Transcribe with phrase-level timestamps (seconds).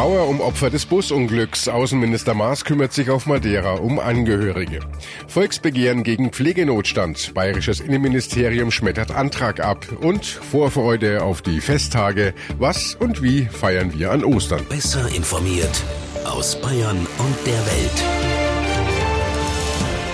[0.00, 1.68] Trauer um Opfer des Busunglücks.
[1.68, 4.80] Außenminister Maas kümmert sich auf Madeira um Angehörige.
[5.28, 7.34] Volksbegehren gegen Pflegenotstand.
[7.34, 9.84] Bayerisches Innenministerium schmettert Antrag ab.
[10.00, 12.32] Und Vorfreude auf die Festtage.
[12.58, 14.64] Was und wie feiern wir an Ostern?
[14.70, 15.82] Besser informiert
[16.24, 18.04] aus Bayern und der Welt.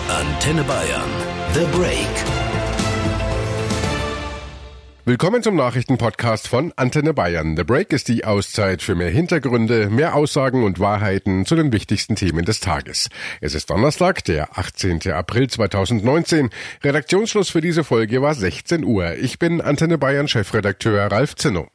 [0.09, 1.11] Antenne Bayern.
[1.55, 2.36] The Break.
[5.09, 7.57] Willkommen zum Nachrichtenpodcast von Antenne Bayern.
[7.57, 12.17] The Break ist die Auszeit für mehr Hintergründe, mehr Aussagen und Wahrheiten zu den wichtigsten
[12.17, 13.09] Themen des Tages.
[13.41, 15.13] Es ist Donnerstag, der 18.
[15.13, 16.51] April 2019.
[16.83, 19.15] Redaktionsschluss für diese Folge war 16 Uhr.
[19.15, 21.69] Ich bin Antenne Bayern Chefredakteur Ralf Zinno.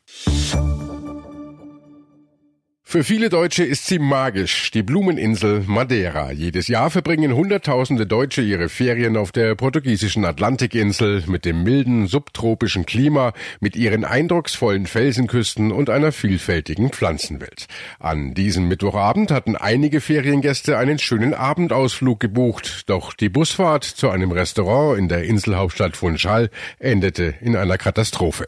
[2.91, 6.33] Für viele Deutsche ist sie magisch, die Blumeninsel Madeira.
[6.33, 12.85] Jedes Jahr verbringen Hunderttausende Deutsche ihre Ferien auf der portugiesischen Atlantikinsel mit dem milden subtropischen
[12.85, 13.31] Klima,
[13.61, 17.67] mit ihren eindrucksvollen Felsenküsten und einer vielfältigen Pflanzenwelt.
[17.97, 24.33] An diesem Mittwochabend hatten einige Feriengäste einen schönen Abendausflug gebucht, doch die Busfahrt zu einem
[24.33, 28.47] Restaurant in der Inselhauptstadt Funchal endete in einer Katastrophe.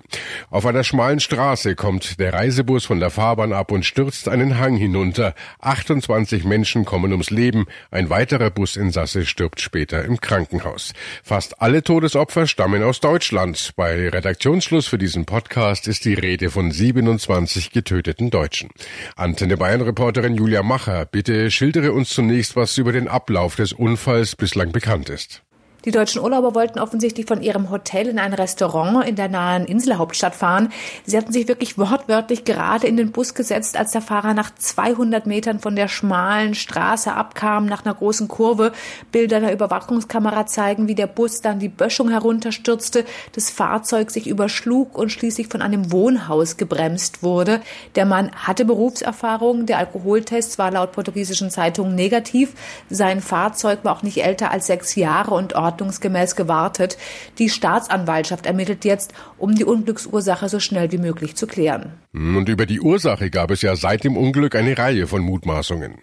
[0.50, 4.76] Auf einer schmalen Straße kommt der Reisebus von der Fahrbahn ab und stürzt einen Hang
[4.76, 5.34] hinunter.
[5.62, 7.68] 28 Menschen kommen ums Leben.
[7.92, 10.92] Ein weiterer Businsasse stirbt später im Krankenhaus.
[11.24, 13.72] Fast alle Todesopfer stammen aus Deutschland.
[13.78, 18.70] Bei Redaktionsschluss für diesen Podcast ist die Rede von 27 getöteten Deutschen.
[19.16, 24.36] Antenne Bayern Reporterin Julia Macher, bitte schildere uns zunächst, was über den Ablauf des Unfalls
[24.36, 25.44] bislang bekannt ist.
[25.86, 30.34] Die deutschen Urlauber wollten offensichtlich von ihrem Hotel in ein Restaurant in der nahen Inselhauptstadt
[30.34, 30.72] fahren.
[31.06, 35.28] Sie hatten sich wirklich wortwörtlich gerade in den Bus gesetzt, als der Fahrer nach 200
[35.28, 38.72] Metern von der schmalen Straße abkam, nach einer großen Kurve.
[39.12, 44.98] Bilder der Überwachungskamera zeigen, wie der Bus dann die Böschung herunterstürzte, das Fahrzeug sich überschlug
[44.98, 47.60] und schließlich von einem Wohnhaus gebremst wurde.
[47.96, 49.66] Der Mann hatte Berufserfahrung.
[49.66, 52.54] Der Alkoholtest war laut portugiesischen Zeitungen negativ.
[52.90, 56.98] Sein Fahrzeug war auch nicht älter als sechs Jahre und ordnungsgemäß gewartet.
[57.40, 61.94] Die Staatsanwaltschaft ermittelt jetzt, um die Unglücksursache so schnell wie möglich zu klären.
[62.14, 65.96] Und über die Ursache gab es ja seit dem Unglück eine Reihe von Mutmaßungen.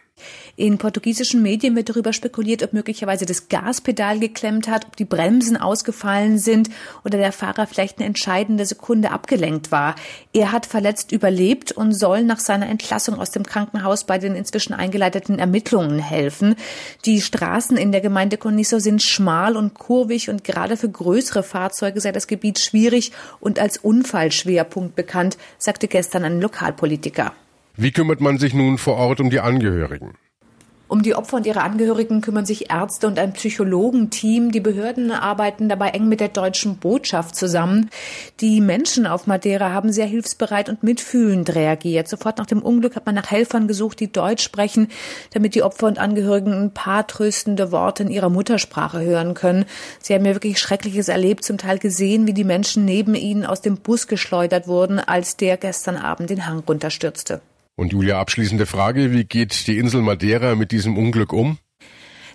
[0.56, 5.56] In portugiesischen Medien wird darüber spekuliert, ob möglicherweise das Gaspedal geklemmt hat, ob die Bremsen
[5.56, 6.70] ausgefallen sind
[7.04, 9.94] oder der Fahrer vielleicht eine entscheidende Sekunde abgelenkt war.
[10.32, 14.74] Er hat verletzt überlebt und soll nach seiner Entlassung aus dem Krankenhaus bei den inzwischen
[14.74, 16.56] eingeleiteten Ermittlungen helfen.
[17.04, 22.00] Die Straßen in der Gemeinde Coniso sind schmal und kurvig und gerade für größere Fahrzeuge
[22.00, 27.32] sei das Gebiet schwierig und als Unfallschwerpunkt bekannt, sagte gestern ein Lokalpolitiker.
[27.82, 30.12] Wie kümmert man sich nun vor Ort um die Angehörigen?
[30.86, 34.52] Um die Opfer und ihre Angehörigen kümmern sich Ärzte und ein Psychologenteam.
[34.52, 37.88] Die Behörden arbeiten dabei eng mit der deutschen Botschaft zusammen.
[38.40, 42.06] Die Menschen auf Madeira haben sehr hilfsbereit und mitfühlend reagiert.
[42.06, 44.88] Sofort nach dem Unglück hat man nach Helfern gesucht, die Deutsch sprechen,
[45.32, 49.64] damit die Opfer und Angehörigen ein paar tröstende Worte in ihrer Muttersprache hören können.
[50.02, 53.62] Sie haben ja wirklich Schreckliches erlebt, zum Teil gesehen, wie die Menschen neben ihnen aus
[53.62, 57.40] dem Bus geschleudert wurden, als der gestern Abend den Hang runterstürzte.
[57.80, 61.56] Und Julia, abschließende Frage, wie geht die Insel Madeira mit diesem Unglück um?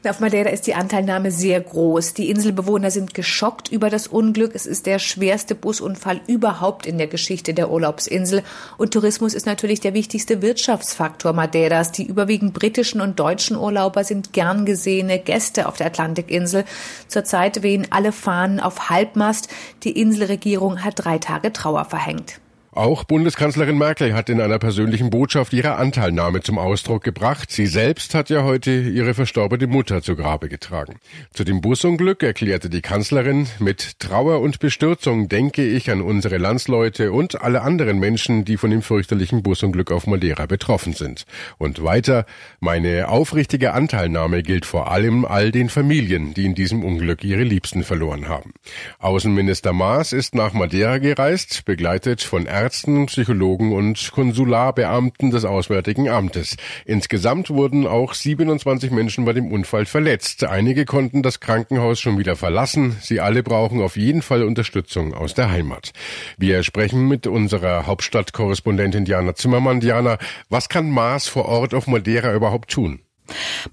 [0.03, 2.15] Auf Madeira ist die Anteilnahme sehr groß.
[2.15, 4.55] Die Inselbewohner sind geschockt über das Unglück.
[4.55, 8.41] Es ist der schwerste Busunfall überhaupt in der Geschichte der Urlaubsinsel.
[8.79, 11.91] Und Tourismus ist natürlich der wichtigste Wirtschaftsfaktor Madeiras.
[11.91, 16.65] Die überwiegend britischen und deutschen Urlauber sind gern gesehene Gäste auf der Atlantikinsel.
[17.07, 19.47] Zurzeit wehen alle Fahnen auf Halbmast.
[19.83, 22.39] Die Inselregierung hat drei Tage Trauer verhängt.
[22.75, 27.49] Auch Bundeskanzlerin Merkel hat in einer persönlichen Botschaft ihre Anteilnahme zum Ausdruck gebracht.
[27.49, 30.97] Sie selbst hat ja heute ihre verstorbene Mutter zu Grabe getragen.
[31.33, 37.13] Zu dem Busunglück erklärte die Kanzlerin, mit Trauer und Bestürzung denke ich an unsere Landsleute
[37.13, 41.25] und alle anderen Menschen, die von dem fürchterlichen Busunglück auf Madeira betroffen sind.
[41.57, 42.25] Und weiter,
[42.59, 47.85] meine aufrichtige Anteilnahme gilt vor allem all den Familien, die in diesem Unglück ihre Liebsten
[47.85, 48.51] verloren haben.
[48.99, 56.57] Außenminister Maas ist nach Madeira gereist, begleitet von Ärzten, Psychologen und Konsularbeamten des Auswärtigen Amtes.
[56.83, 60.43] Insgesamt wurden auch 27 Menschen bei dem Unfall verletzt.
[60.43, 62.97] Einige konnten das Krankenhaus schon wieder verlassen.
[63.01, 65.91] Sie alle brauchen auf jeden Fall Unterstützung aus der Heimat.
[66.39, 69.79] Wir sprechen mit unserer Hauptstadtkorrespondentin Diana Zimmermann.
[69.79, 70.17] Diana,
[70.49, 73.04] was kann Maas vor Ort auf Madeira überhaupt tun?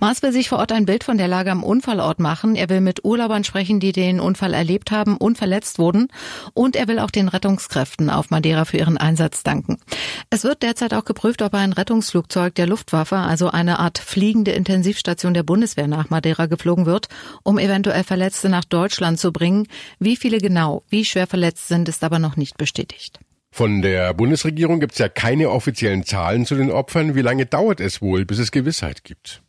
[0.01, 2.57] Maas will sich vor Ort ein Bild von der Lage am Unfallort machen.
[2.57, 6.09] Er will mit Urlaubern sprechen, die den Unfall erlebt haben und verletzt wurden.
[6.55, 9.79] Und er will auch den Rettungskräften auf Madeira für ihren Einsatz danken.
[10.31, 15.35] Es wird derzeit auch geprüft, ob ein Rettungsflugzeug der Luftwaffe, also eine Art fliegende Intensivstation
[15.35, 17.09] der Bundeswehr nach Madeira geflogen wird,
[17.43, 19.69] um eventuell Verletzte nach Deutschland zu bringen.
[19.99, 23.21] Wie viele genau, wie schwer verletzt sind, ist aber noch nicht bestätigt.
[23.55, 27.15] Von der Bundesregierung gibt es ja keine offiziellen Zahlen zu den Opfern.
[27.15, 29.43] Wie lange dauert es wohl, bis es Gewissheit gibt?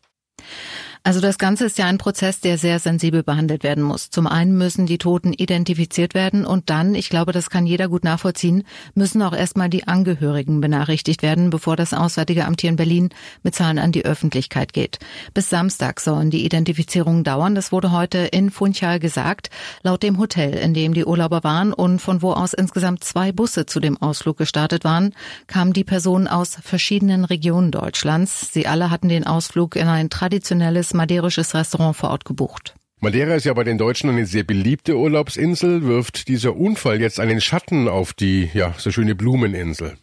[1.05, 4.09] Also das Ganze ist ja ein Prozess, der sehr sensibel behandelt werden muss.
[4.09, 8.05] Zum einen müssen die Toten identifiziert werden und dann, ich glaube, das kann jeder gut
[8.05, 8.63] nachvollziehen,
[8.95, 13.09] müssen auch erstmal die Angehörigen benachrichtigt werden, bevor das Auswärtige Amt hier in Berlin
[13.44, 15.00] mit Zahlen an die Öffentlichkeit geht.
[15.33, 17.53] Bis Samstag sollen die Identifizierungen dauern.
[17.53, 19.50] Das wurde heute in Funchal gesagt.
[19.81, 23.65] Laut dem Hotel, in dem die Urlauber waren und von wo aus insgesamt zwei Busse
[23.65, 25.13] zu dem Ausflug gestartet waren,
[25.47, 28.53] kamen die Personen aus verschiedenen Regionen Deutschlands.
[28.53, 32.75] Sie alle hatten den Ausflug in ein traditionelles madeirisches Restaurant vor Ort gebucht.
[33.00, 35.84] Madeira ist ja bei den Deutschen eine sehr beliebte Urlaubsinsel.
[35.84, 39.98] Wirft dieser Unfall jetzt einen Schatten auf die, ja, so schöne Blumeninsel?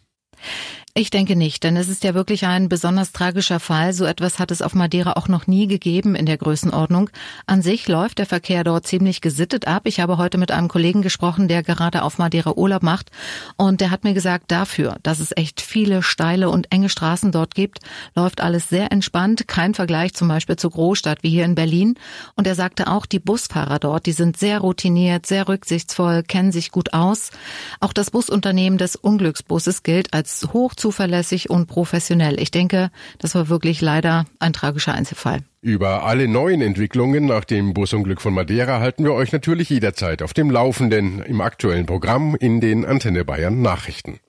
[0.93, 3.93] Ich denke nicht, denn es ist ja wirklich ein besonders tragischer Fall.
[3.93, 7.09] So etwas hat es auf Madeira auch noch nie gegeben in der Größenordnung.
[7.45, 9.83] An sich läuft der Verkehr dort ziemlich gesittet ab.
[9.85, 13.09] Ich habe heute mit einem Kollegen gesprochen, der gerade auf Madeira Urlaub macht
[13.55, 17.55] und der hat mir gesagt, dafür, dass es echt viele steile und enge Straßen dort
[17.55, 17.79] gibt,
[18.13, 19.47] läuft alles sehr entspannt.
[19.47, 21.95] Kein Vergleich zum Beispiel zur Großstadt wie hier in Berlin.
[22.35, 26.69] Und er sagte auch, die Busfahrer dort, die sind sehr routiniert, sehr rücksichtsvoll, kennen sich
[26.69, 27.31] gut aus.
[27.79, 32.39] Auch das Busunternehmen des Unglücksbusses gilt als hoch zuverlässig und professionell.
[32.39, 32.89] Ich denke,
[33.19, 35.39] das war wirklich leider ein tragischer Einzelfall.
[35.61, 40.33] Über alle neuen Entwicklungen nach dem Busunglück von Madeira halten wir euch natürlich jederzeit auf
[40.33, 44.19] dem Laufenden im aktuellen Programm in den Antenne Bayern Nachrichten.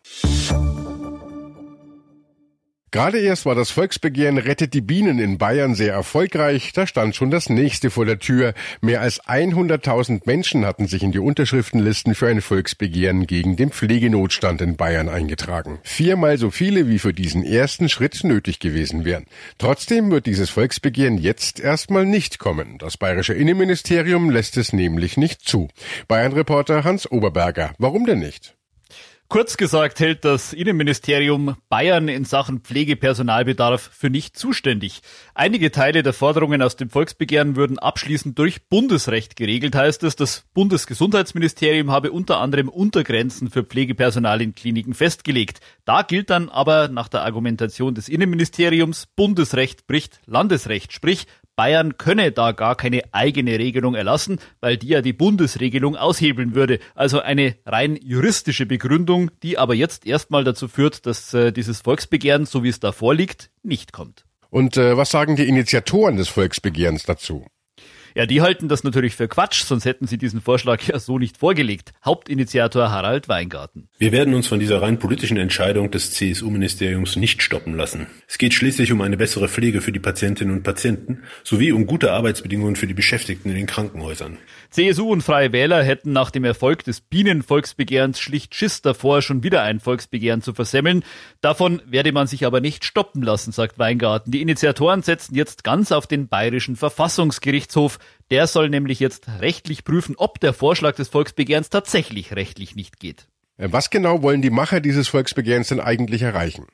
[2.93, 6.75] Gerade erst war das Volksbegehren Rettet die Bienen in Bayern sehr erfolgreich.
[6.75, 8.53] Da stand schon das nächste vor der Tür.
[8.83, 14.61] Mehr als 100.000 Menschen hatten sich in die Unterschriftenlisten für ein Volksbegehren gegen den Pflegenotstand
[14.61, 15.79] in Bayern eingetragen.
[15.85, 19.25] Viermal so viele wie für diesen ersten Schritt nötig gewesen wären.
[19.57, 22.77] Trotzdem wird dieses Volksbegehren jetzt erstmal nicht kommen.
[22.77, 25.69] Das bayerische Innenministerium lässt es nämlich nicht zu.
[26.09, 27.73] Bayern-Reporter Hans Oberberger.
[27.79, 28.55] Warum denn nicht?
[29.33, 35.01] Kurz gesagt hält das Innenministerium Bayern in Sachen Pflegepersonalbedarf für nicht zuständig.
[35.35, 40.17] Einige Teile der Forderungen aus dem Volksbegehren würden abschließend durch Bundesrecht geregelt, heißt es.
[40.17, 45.61] Das Bundesgesundheitsministerium habe unter anderem Untergrenzen für Pflegepersonal in Kliniken festgelegt.
[45.87, 51.27] Da gilt dann aber nach der Argumentation des Innenministeriums, Bundesrecht bricht Landesrecht, sprich
[51.57, 56.79] Bayern könne da gar keine eigene Regelung erlassen, weil die ja die Bundesregelung aushebeln würde.
[56.95, 62.47] Also eine rein juristische Begründung, die aber jetzt erstmal dazu führt, dass äh, dieses Volksbegehren,
[62.47, 64.25] so wie es da vorliegt, nicht kommt.
[64.51, 67.47] Und äh, was sagen die Initiatoren des Volksbegehrens dazu?
[68.15, 71.39] Ja, die halten das natürlich für Quatsch, sonst hätten sie diesen Vorschlag ja so nicht
[71.39, 71.93] vorgelegt.
[72.05, 73.89] Hauptinitiator Harald Weingarten.
[73.99, 78.07] Wir werden uns von dieser rein politischen Entscheidung des CSU-Ministeriums nicht stoppen lassen.
[78.29, 82.13] Es geht schließlich um eine bessere Pflege für die Patientinnen und Patienten sowie um gute
[82.13, 84.39] Arbeitsbedingungen für die Beschäftigten in den Krankenhäusern.
[84.71, 89.63] CSU und Freie Wähler hätten nach dem Erfolg des Bienenvolksbegehrens schlicht Schiss davor, schon wieder
[89.63, 91.05] ein Volksbegehren zu versemmeln.
[91.41, 94.31] Davon werde man sich aber nicht stoppen lassen, sagt Weingarten.
[94.31, 97.99] Die Initiatoren setzen jetzt ganz auf den bayerischen Verfassungsgerichtshof.
[98.33, 103.29] Der soll nämlich jetzt rechtlich prüfen, ob der Vorschlag des Volksbegehrens tatsächlich rechtlich nicht geht.
[103.59, 106.65] Äh, was genau wollen die Macher dieses Volksbegehrens denn eigentlich erreichen?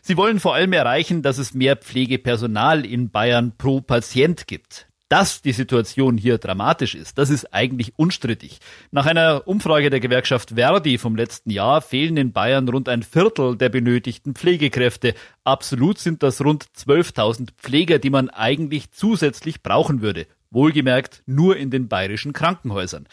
[0.00, 4.86] Sie wollen vor allem erreichen, dass es mehr Pflegepersonal in Bayern pro Patient gibt.
[5.08, 8.60] Dass die Situation hier dramatisch ist, das ist eigentlich unstrittig.
[8.92, 13.56] Nach einer Umfrage der Gewerkschaft Verdi vom letzten Jahr fehlen in Bayern rund ein Viertel
[13.56, 15.14] der benötigten Pflegekräfte.
[15.42, 20.28] Absolut sind das rund 12.000 Pfleger, die man eigentlich zusätzlich brauchen würde.
[20.52, 23.06] Wohlgemerkt nur in den bayerischen Krankenhäusern.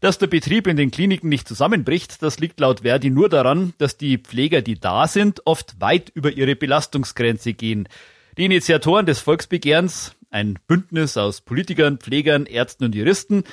[0.00, 3.96] Dass der Betrieb in den Kliniken nicht zusammenbricht, das liegt laut Verdi nur daran, dass
[3.96, 7.86] die Pfleger, die da sind, oft weit über ihre Belastungsgrenze gehen.
[8.38, 13.44] Die Initiatoren des Volksbegehrens, ein Bündnis aus Politikern, Pflegern, Ärzten und Juristen,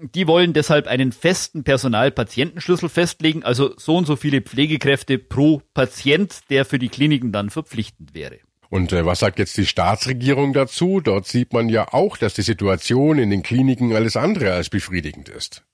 [0.00, 6.40] die wollen deshalb einen festen Personal-Patientenschlüssel festlegen, also so und so viele Pflegekräfte pro Patient,
[6.50, 8.38] der für die Kliniken dann verpflichtend wäre.
[8.70, 11.00] Und äh, was sagt jetzt die Staatsregierung dazu?
[11.00, 15.28] Dort sieht man ja auch, dass die Situation in den Kliniken alles andere als befriedigend
[15.28, 15.64] ist.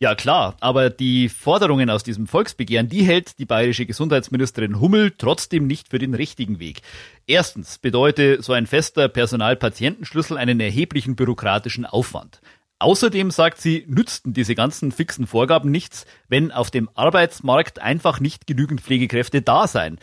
[0.00, 5.66] Ja klar, aber die Forderungen aus diesem Volksbegehren, die hält die bayerische Gesundheitsministerin Hummel trotzdem
[5.66, 6.82] nicht für den richtigen Weg.
[7.26, 12.40] Erstens bedeutet so ein fester Personalpatientenschlüssel einen erheblichen bürokratischen Aufwand.
[12.78, 18.46] Außerdem sagt sie, nützten diese ganzen fixen Vorgaben nichts, wenn auf dem Arbeitsmarkt einfach nicht
[18.46, 19.98] genügend Pflegekräfte da seien.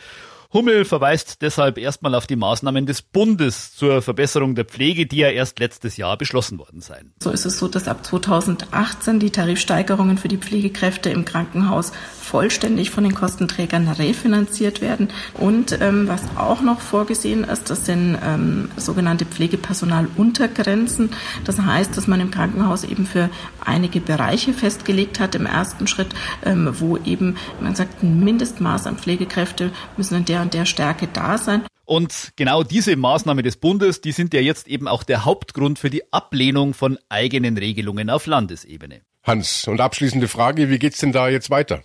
[0.56, 5.28] Hummel verweist deshalb erstmal auf die Maßnahmen des Bundes zur Verbesserung der Pflege, die ja
[5.28, 7.12] erst letztes Jahr beschlossen worden seien.
[7.22, 12.90] So ist es so, dass ab 2018 die Tarifsteigerungen für die Pflegekräfte im Krankenhaus vollständig
[12.90, 15.10] von den Kostenträgern refinanziert werden.
[15.34, 21.10] Und ähm, was auch noch vorgesehen ist, das sind ähm, sogenannte Pflegepersonaluntergrenzen.
[21.44, 23.28] Das heißt, dass man im Krankenhaus eben für
[23.62, 26.14] einige Bereiche festgelegt hat im ersten Schritt,
[26.46, 31.08] ähm, wo eben man sagt, ein Mindestmaß an Pflegekräfte müssen in der und der Stärke
[31.12, 31.66] da sein.
[31.84, 35.90] Und genau diese Maßnahme des Bundes, die sind ja jetzt eben auch der Hauptgrund für
[35.90, 39.00] die Ablehnung von eigenen Regelungen auf Landesebene.
[39.24, 41.82] Hans, und abschließende Frage, wie geht's denn da jetzt weiter?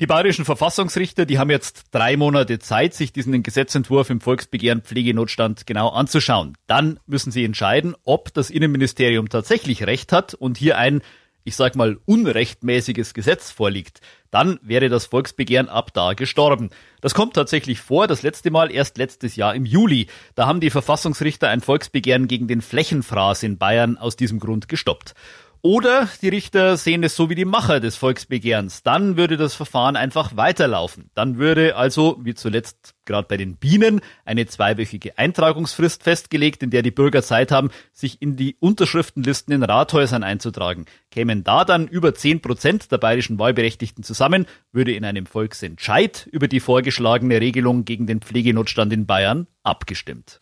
[0.00, 5.64] Die bayerischen Verfassungsrichter, die haben jetzt drei Monate Zeit, sich diesen Gesetzentwurf im Volksbegehren Pflegenotstand
[5.64, 6.56] genau anzuschauen.
[6.66, 11.00] Dann müssen sie entscheiden, ob das Innenministerium tatsächlich Recht hat und hier ein
[11.48, 16.68] ich sag mal, unrechtmäßiges Gesetz vorliegt, dann wäre das Volksbegehren ab da gestorben.
[17.00, 20.08] Das kommt tatsächlich vor, das letzte Mal erst letztes Jahr im Juli.
[20.34, 25.14] Da haben die Verfassungsrichter ein Volksbegehren gegen den Flächenfraß in Bayern aus diesem Grund gestoppt.
[25.62, 28.82] Oder die Richter sehen es so wie die Macher des Volksbegehrens.
[28.82, 31.10] Dann würde das Verfahren einfach weiterlaufen.
[31.14, 36.82] Dann würde also, wie zuletzt gerade bei den Bienen, eine zweiwöchige Eintragungsfrist festgelegt, in der
[36.82, 40.84] die Bürger Zeit haben, sich in die Unterschriftenlisten in Rathäusern einzutragen.
[41.10, 46.46] Kämen da dann über zehn Prozent der bayerischen Wahlberechtigten zusammen, würde in einem Volksentscheid über
[46.46, 50.40] die vorgeschlagene Regelung gegen den Pflegenotstand in Bayern abgestimmt.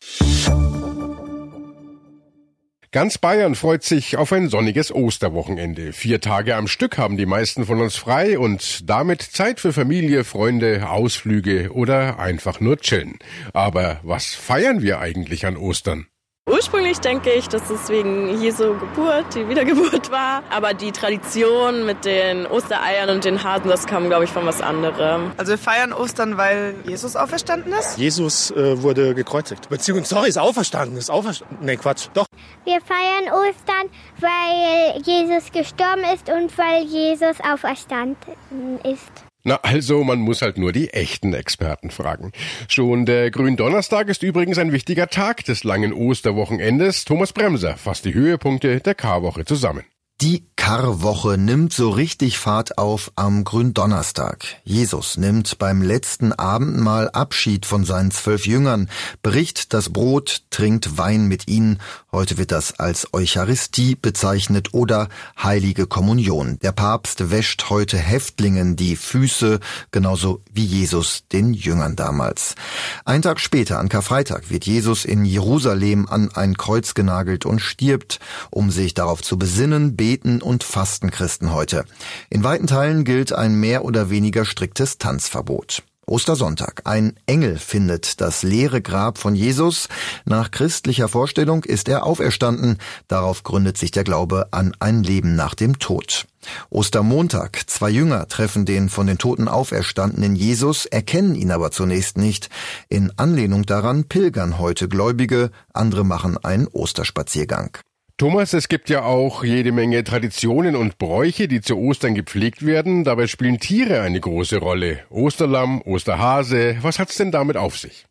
[2.93, 5.93] Ganz Bayern freut sich auf ein sonniges Osterwochenende.
[5.93, 10.25] Vier Tage am Stück haben die meisten von uns frei und damit Zeit für Familie,
[10.25, 13.19] Freunde, Ausflüge oder einfach nur chillen.
[13.53, 16.07] Aber was feiern wir eigentlich an Ostern?
[16.49, 20.45] Ursprünglich denke ich, dass es wegen Jesu Geburt, die Wiedergeburt war.
[20.49, 24.61] Aber die Tradition mit den Ostereiern und den Hasen, das kam, glaube ich, von was
[24.61, 25.33] anderem.
[25.39, 27.99] Also wir feiern Ostern, weil Jesus auferstanden ist.
[27.99, 29.69] Jesus äh, wurde gekreuzigt.
[29.69, 30.97] Beziehungsweise, sorry, ist auferstanden.
[30.97, 31.59] Ist auferstanden.
[31.63, 32.11] Nee, Quatsch.
[32.15, 32.27] Doch.
[32.65, 39.26] Wir feiern Ostern, weil Jesus gestorben ist und weil Jesus auferstanden ist.
[39.47, 42.33] Na, also man muss halt nur die echten Experten fragen.
[42.67, 47.05] Schon der Gründonnerstag ist übrigens ein wichtiger Tag des langen Osterwochenendes.
[47.05, 49.85] Thomas Bremser fasst die Höhepunkte der Karwoche zusammen.
[50.21, 54.45] Die Karwoche nimmt so richtig Fahrt auf am Gründonnerstag.
[54.65, 58.91] Jesus nimmt beim letzten Abendmahl Abschied von seinen zwölf Jüngern,
[59.23, 61.79] bricht das Brot, trinkt Wein mit ihnen.
[62.11, 65.09] Heute wird das als Eucharistie bezeichnet oder
[65.41, 66.59] Heilige Kommunion.
[66.59, 69.61] Der Papst wäscht heute Häftlingen die Füße,
[69.93, 72.57] genauso wie Jesus den Jüngern damals.
[73.05, 78.19] Ein Tag später, an Karfreitag, wird Jesus in Jerusalem an ein Kreuz genagelt und stirbt,
[78.51, 81.85] um sich darauf zu besinnen, beten und fasten Christen heute.
[82.31, 85.83] In weiten Teilen gilt ein mehr oder weniger striktes Tanzverbot.
[86.09, 86.83] Ostersonntag.
[86.85, 89.89] Ein Engel findet das leere Grab von Jesus.
[90.25, 92.79] Nach christlicher Vorstellung ist er auferstanden.
[93.09, 96.27] Darauf gründet sich der Glaube an ein Leben nach dem Tod.
[96.71, 97.69] Ostermontag.
[97.69, 102.51] Zwei Jünger treffen den von den Toten auferstandenen Jesus, erkennen ihn aber zunächst nicht.
[102.89, 107.79] In Anlehnung daran pilgern heute Gläubige, andere machen einen Osterspaziergang.
[108.19, 113.05] Thomas, es gibt ja auch jede Menge Traditionen und Bräuche, die zu Ostern gepflegt werden.
[113.05, 115.01] Dabei spielen Tiere eine große Rolle.
[115.11, 116.79] Osterlamm, Osterhase.
[116.81, 118.07] Was hat's denn damit auf sich?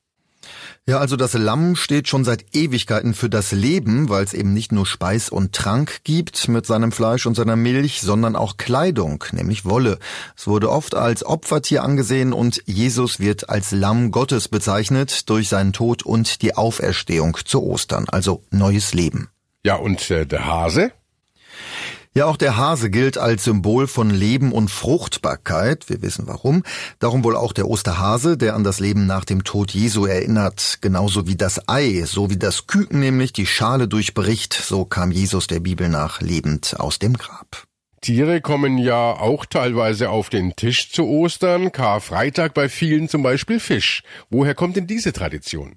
[0.85, 4.71] Ja, also das Lamm steht schon seit Ewigkeiten für das Leben, weil es eben nicht
[4.71, 9.65] nur Speis und Trank gibt mit seinem Fleisch und seiner Milch, sondern auch Kleidung, nämlich
[9.65, 9.97] Wolle.
[10.37, 15.73] Es wurde oft als Opfertier angesehen und Jesus wird als Lamm Gottes bezeichnet durch seinen
[15.73, 19.29] Tod und die Auferstehung zu Ostern, also neues Leben.
[19.65, 20.91] Ja, und äh, der Hase?
[22.13, 25.89] Ja, auch der Hase gilt als Symbol von Leben und Fruchtbarkeit.
[25.89, 26.61] Wir wissen warum.
[26.99, 30.77] Darum wohl auch der Osterhase, der an das Leben nach dem Tod Jesu erinnert.
[30.81, 34.53] Genauso wie das Ei, so wie das Küken nämlich die Schale durchbricht.
[34.53, 37.63] So kam Jesus der Bibel nach lebend aus dem Grab.
[38.01, 41.71] Tiere kommen ja auch teilweise auf den Tisch zu Ostern.
[41.71, 44.03] Karfreitag bei vielen zum Beispiel Fisch.
[44.29, 45.73] Woher kommt denn diese Tradition?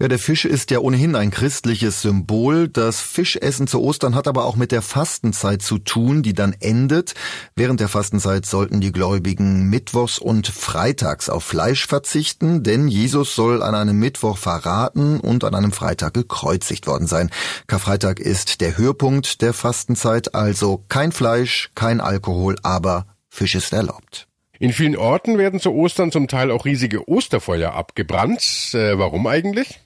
[0.00, 2.66] Ja, der Fisch ist ja ohnehin ein christliches Symbol.
[2.66, 7.14] Das Fischessen zu Ostern hat aber auch mit der Fastenzeit zu tun, die dann endet.
[7.54, 13.62] Während der Fastenzeit sollten die Gläubigen mittwochs und freitags auf Fleisch verzichten, denn Jesus soll
[13.62, 17.30] an einem Mittwoch verraten und an einem Freitag gekreuzigt worden sein.
[17.68, 24.26] Karfreitag ist der Höhepunkt der Fastenzeit, also kein Fleisch, kein Alkohol, aber Fisch ist erlaubt.
[24.58, 28.70] In vielen Orten werden zu Ostern zum Teil auch riesige Osterfeuer abgebrannt.
[28.72, 29.83] Äh, warum eigentlich?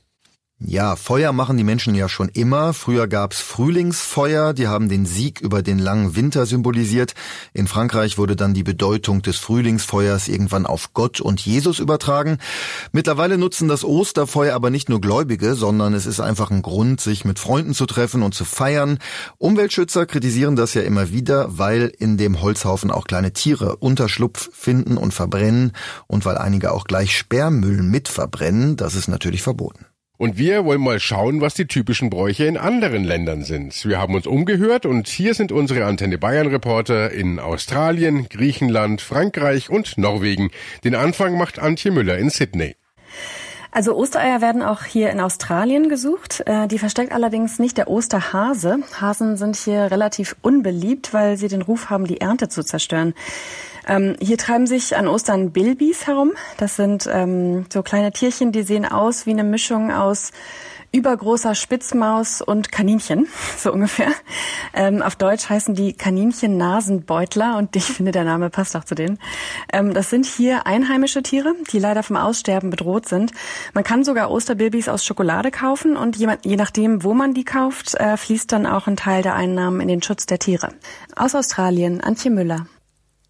[0.61, 2.75] Ja, Feuer machen die Menschen ja schon immer.
[2.75, 7.15] Früher gab's Frühlingsfeuer, die haben den Sieg über den langen Winter symbolisiert.
[7.53, 12.39] In Frankreich wurde dann die Bedeutung des Frühlingsfeuers irgendwann auf Gott und Jesus übertragen.
[12.91, 17.25] Mittlerweile nutzen das Osterfeuer aber nicht nur Gläubige, sondern es ist einfach ein Grund, sich
[17.25, 18.99] mit Freunden zu treffen und zu feiern.
[19.39, 24.97] Umweltschützer kritisieren das ja immer wieder, weil in dem Holzhaufen auch kleine Tiere Unterschlupf finden
[24.97, 25.71] und verbrennen
[26.09, 28.77] und weil einige auch gleich Sperrmüll mit verbrennen.
[28.77, 29.87] Das ist natürlich verboten.
[30.19, 33.87] Und wir wollen mal schauen, was die typischen Bräuche in anderen Ländern sind.
[33.87, 39.71] Wir haben uns umgehört und hier sind unsere Antenne Bayern Reporter in Australien, Griechenland, Frankreich
[39.71, 40.51] und Norwegen.
[40.83, 42.75] Den Anfang macht Antje Müller in Sydney.
[43.71, 46.43] Also Ostereier werden auch hier in Australien gesucht.
[46.47, 48.79] Äh, die versteckt allerdings nicht der Osterhase.
[49.01, 53.15] Hasen sind hier relativ unbeliebt, weil sie den Ruf haben, die Ernte zu zerstören.
[53.89, 56.33] Ähm, hier treiben sich an Ostern Bilbis herum.
[56.59, 60.31] Das sind ähm, so kleine Tierchen, die sehen aus wie eine Mischung aus
[60.91, 63.27] übergroßer Spitzmaus und Kaninchen,
[63.59, 64.11] so ungefähr.
[64.73, 69.19] Ähm, auf Deutsch heißen die Kaninchen-Nasenbeutler und ich finde, der Name passt auch zu denen.
[69.73, 73.33] Ähm, das sind hier einheimische Tiere, die leider vom Aussterben bedroht sind.
[73.75, 77.95] Man kann sogar Osterbabys aus Schokolade kaufen und je, je nachdem, wo man die kauft,
[77.95, 80.71] äh, fließt dann auch ein Teil der Einnahmen in den Schutz der Tiere.
[81.15, 82.67] Aus Australien, Antje Müller.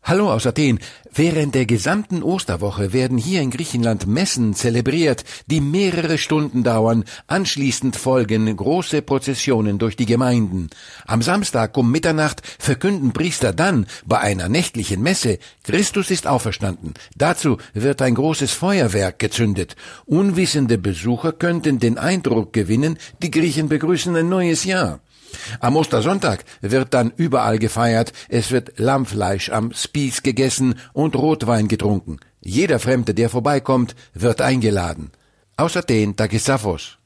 [0.09, 0.79] Hallo aus Athen.
[1.13, 7.05] Während der gesamten Osterwoche werden hier in Griechenland Messen zelebriert, die mehrere Stunden dauern.
[7.27, 10.71] Anschließend folgen große Prozessionen durch die Gemeinden.
[11.07, 16.95] Am Samstag um Mitternacht verkünden Priester dann bei einer nächtlichen Messe, Christus ist auferstanden.
[17.15, 19.77] Dazu wird ein großes Feuerwerk gezündet.
[20.07, 25.01] Unwissende Besucher könnten den Eindruck gewinnen, die Griechen begrüßen ein neues Jahr.
[25.61, 32.19] Am Ostersonntag wird dann überall gefeiert, es wird Lammfleisch am Spieß gegessen und Rotwein getrunken.
[32.41, 35.11] Jeder Fremde, der vorbeikommt, wird eingeladen.
[35.57, 36.99] Außerdem Tagisafos.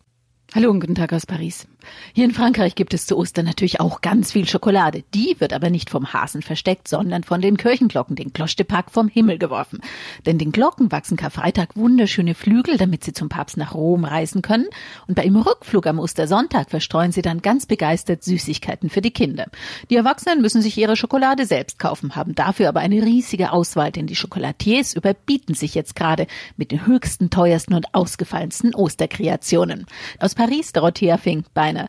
[0.54, 1.66] Hallo und guten Tag aus Paris.
[2.14, 5.04] Hier in Frankreich gibt es zu Ostern natürlich auch ganz viel Schokolade.
[5.14, 8.92] Die wird aber nicht vom Hasen versteckt, sondern von den Kirchenglocken, den Cloche de Pâques,
[8.92, 9.80] vom Himmel geworfen.
[10.26, 14.66] Denn den Glocken wachsen Karfreitag wunderschöne Flügel, damit sie zum Papst nach Rom reisen können.
[15.06, 19.46] Und bei ihrem Rückflug am Ostersonntag verstreuen sie dann ganz begeistert Süßigkeiten für die Kinder.
[19.90, 24.06] Die Erwachsenen müssen sich ihre Schokolade selbst kaufen, haben dafür aber eine riesige Auswahl, denn
[24.06, 29.86] die Chocolatiers überbieten sich jetzt gerade mit den höchsten, teuersten und ausgefallensten Osterkreationen.
[30.18, 31.81] Aus Paris, Dorothea Fink-Beiner.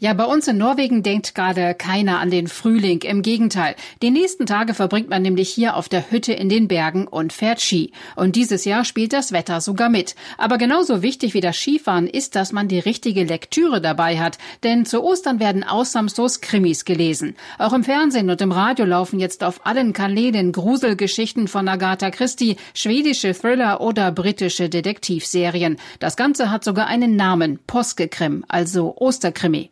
[0.00, 3.02] Ja, bei uns in Norwegen denkt gerade keiner an den Frühling.
[3.02, 3.74] Im Gegenteil.
[4.00, 7.60] Die nächsten Tage verbringt man nämlich hier auf der Hütte in den Bergen und fährt
[7.60, 7.90] Ski.
[8.14, 10.14] Und dieses Jahr spielt das Wetter sogar mit.
[10.36, 14.38] Aber genauso wichtig wie das Skifahren ist, dass man die richtige Lektüre dabei hat.
[14.62, 17.34] Denn zu Ostern werden ausnahmslos Krimis gelesen.
[17.58, 22.56] Auch im Fernsehen und im Radio laufen jetzt auf allen Kanälen Gruselgeschichten von Agatha Christie,
[22.72, 25.76] schwedische Thriller oder britische Detektivserien.
[25.98, 27.58] Das Ganze hat sogar einen Namen.
[27.66, 29.70] Poskekrim, also Osterkrimi.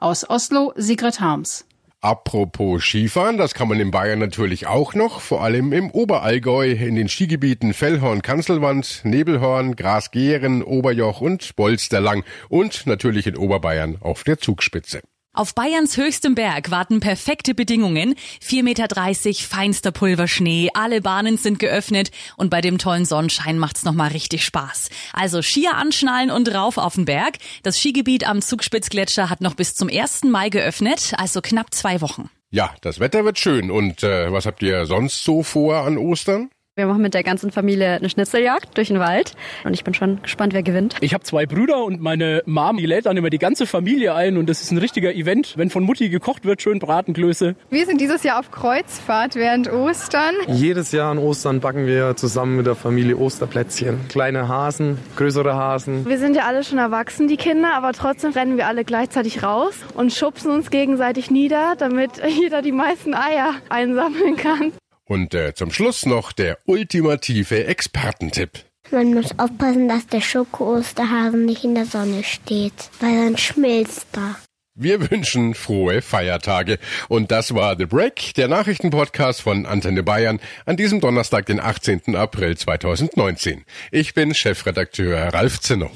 [0.00, 1.66] Aus Oslo, Sigrid Harms.
[2.00, 6.94] Apropos Skifahren, das kann man in Bayern natürlich auch noch, vor allem im Oberallgäu, in
[6.94, 15.02] den Skigebieten Fellhorn-Kanzelwand, Nebelhorn, Grasgehren, Oberjoch und Bolsterlang und natürlich in Oberbayern auf der Zugspitze.
[15.32, 18.16] Auf Bayerns höchstem Berg warten perfekte Bedingungen.
[18.42, 24.10] 4,30 Meter feinster Pulverschnee, alle Bahnen sind geöffnet und bei dem tollen Sonnenschein macht's nochmal
[24.10, 24.90] richtig Spaß.
[25.12, 27.36] Also Skier anschnallen und rauf auf den Berg.
[27.62, 30.24] Das Skigebiet am Zugspitzgletscher hat noch bis zum 1.
[30.24, 32.28] Mai geöffnet, also knapp zwei Wochen.
[32.50, 33.70] Ja, das Wetter wird schön.
[33.70, 36.50] Und äh, was habt ihr sonst so vor an Ostern?
[36.80, 40.22] Wir machen mit der ganzen Familie eine Schnitzeljagd durch den Wald und ich bin schon
[40.22, 40.96] gespannt, wer gewinnt.
[41.02, 44.38] Ich habe zwei Brüder und meine Mom, die lädt dann immer die ganze Familie ein
[44.38, 45.58] und das ist ein richtiger Event.
[45.58, 47.54] Wenn von Mutti gekocht wird, schön Bratenklöße.
[47.68, 50.34] Wir sind dieses Jahr auf Kreuzfahrt während Ostern.
[50.48, 54.00] Jedes Jahr an Ostern backen wir zusammen mit der Familie Osterplätzchen.
[54.08, 56.06] Kleine Hasen, größere Hasen.
[56.06, 59.74] Wir sind ja alle schon erwachsen, die Kinder, aber trotzdem rennen wir alle gleichzeitig raus
[59.92, 64.72] und schubsen uns gegenseitig nieder, damit jeder die meisten Eier einsammeln kann.
[65.10, 68.60] Und äh, zum Schluss noch der ultimative Expertentipp.
[68.92, 74.36] Man muss aufpassen, dass der Schoko-Osterhasen nicht in der Sonne steht, weil dann schmilzt er.
[74.76, 76.78] Wir wünschen frohe Feiertage.
[77.08, 82.14] Und das war The Break, der Nachrichtenpodcast von Antenne Bayern an diesem Donnerstag, den 18.
[82.14, 83.64] April 2019.
[83.90, 85.90] Ich bin Chefredakteur Ralf Zinno.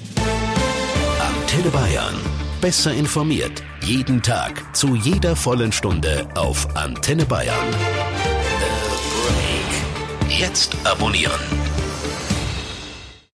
[1.21, 2.17] Antenne Bayern.
[2.61, 3.63] Besser informiert.
[3.81, 4.75] Jeden Tag.
[4.75, 8.34] Zu jeder vollen Stunde auf Antenne Bayern.
[10.39, 11.64] Jetzt abonnieren.